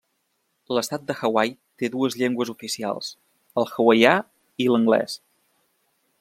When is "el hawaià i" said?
3.63-4.69